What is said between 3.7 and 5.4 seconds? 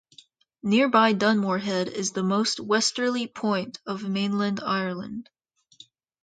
of mainland Ireland.